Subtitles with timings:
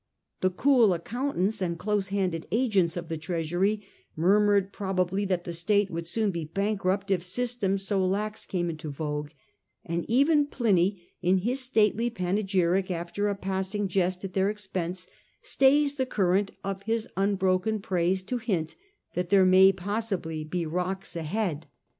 [0.39, 3.85] The cool accountants and close handed agents of the treasury
[4.15, 8.43] murmured probably that the state would soon sunrise of be bankrupt if systems so lax
[8.43, 9.29] came into vogue;
[9.85, 15.05] and even Pliny in his stately panegyric, after a passing jest at their expense,
[15.43, 18.75] stays the current of his unbroken praise to hint
[19.13, 21.67] that there may possibly be rocks ahead.